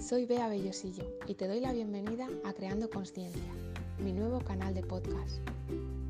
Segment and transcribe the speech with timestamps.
[0.00, 3.52] soy Bea Bellosillo y te doy la bienvenida a Creando Conciencia,
[4.02, 5.38] mi nuevo canal de podcast.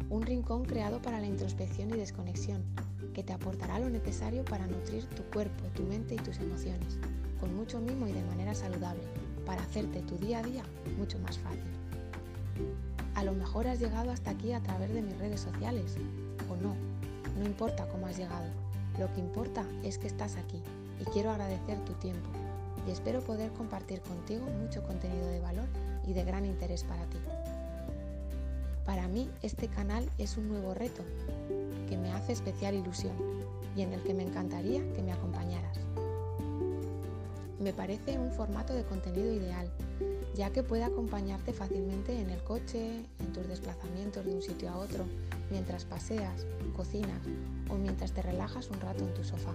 [0.09, 2.65] Un rincón creado para la introspección y desconexión,
[3.12, 6.99] que te aportará lo necesario para nutrir tu cuerpo, tu mente y tus emociones,
[7.39, 9.03] con mucho mimo y de manera saludable,
[9.45, 10.63] para hacerte tu día a día
[10.96, 11.61] mucho más fácil.
[13.14, 15.99] A lo mejor has llegado hasta aquí a través de mis redes sociales,
[16.50, 16.75] o no,
[17.39, 18.49] no importa cómo has llegado,
[18.99, 20.63] lo que importa es que estás aquí
[20.99, 22.43] y quiero agradecer tu tiempo
[22.86, 25.66] y espero poder compartir contigo mucho contenido de valor
[26.06, 27.18] y de gran interés para ti.
[28.84, 31.02] Para mí este canal es un nuevo reto
[31.88, 33.14] que me hace especial ilusión
[33.77, 35.78] y en el que me encantaría que me acompañaras.
[37.60, 39.70] Me parece un formato de contenido ideal,
[40.34, 44.77] ya que puede acompañarte fácilmente en el coche, en tus desplazamientos de un sitio a
[44.77, 45.05] otro,
[45.50, 46.46] mientras paseas,
[46.77, 47.22] cocinas
[47.70, 49.55] o mientras te relajas un rato en tu sofá.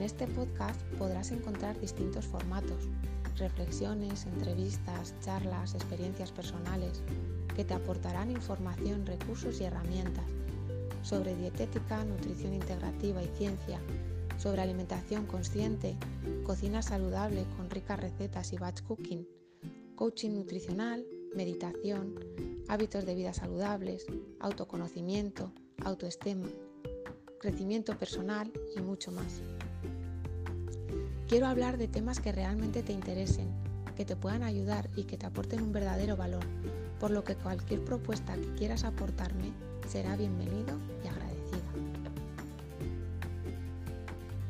[0.00, 2.88] En este podcast podrás encontrar distintos formatos,
[3.36, 7.02] reflexiones, entrevistas, charlas, experiencias personales,
[7.54, 10.24] que te aportarán información, recursos y herramientas
[11.02, 13.78] sobre dietética, nutrición integrativa y ciencia,
[14.38, 15.98] sobre alimentación consciente,
[16.44, 19.28] cocina saludable con ricas recetas y batch cooking,
[19.96, 22.14] coaching nutricional, meditación,
[22.68, 24.06] hábitos de vida saludables,
[24.38, 25.52] autoconocimiento,
[25.84, 26.48] autoestima,
[27.38, 29.42] crecimiento personal y mucho más.
[31.30, 33.46] Quiero hablar de temas que realmente te interesen,
[33.94, 36.42] que te puedan ayudar y que te aporten un verdadero valor,
[36.98, 39.52] por lo que cualquier propuesta que quieras aportarme
[39.86, 41.70] será bienvenido y agradecida.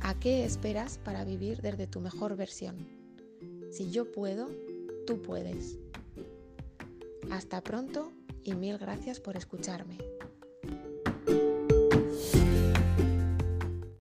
[0.00, 2.86] ¿A qué esperas para vivir desde tu mejor versión?
[3.72, 4.48] Si yo puedo,
[5.06, 5.78] tú puedes.
[7.30, 8.12] Hasta pronto
[8.44, 9.98] y mil gracias por escucharme.